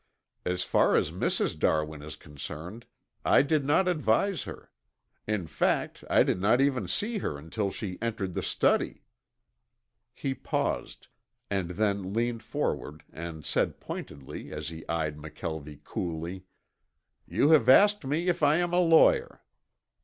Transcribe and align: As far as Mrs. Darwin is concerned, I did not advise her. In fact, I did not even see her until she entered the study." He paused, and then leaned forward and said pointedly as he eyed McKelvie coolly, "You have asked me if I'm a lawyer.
As 0.45 0.63
far 0.63 0.95
as 0.95 1.11
Mrs. 1.11 1.59
Darwin 1.59 2.01
is 2.01 2.15
concerned, 2.15 2.87
I 3.23 3.43
did 3.43 3.63
not 3.63 3.87
advise 3.87 4.45
her. 4.45 4.71
In 5.27 5.45
fact, 5.45 6.03
I 6.09 6.23
did 6.23 6.41
not 6.41 6.59
even 6.59 6.87
see 6.87 7.19
her 7.19 7.37
until 7.37 7.69
she 7.69 7.99
entered 8.01 8.33
the 8.33 8.41
study." 8.41 9.03
He 10.15 10.33
paused, 10.33 11.07
and 11.51 11.69
then 11.77 12.13
leaned 12.13 12.41
forward 12.41 13.03
and 13.13 13.45
said 13.45 13.79
pointedly 13.79 14.51
as 14.51 14.69
he 14.69 14.89
eyed 14.89 15.17
McKelvie 15.17 15.83
coolly, 15.83 16.45
"You 17.27 17.51
have 17.51 17.69
asked 17.69 18.03
me 18.03 18.27
if 18.27 18.41
I'm 18.41 18.73
a 18.73 18.79
lawyer. 18.79 19.43